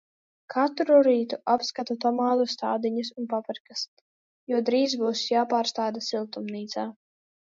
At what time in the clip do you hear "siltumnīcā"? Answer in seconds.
6.07-6.87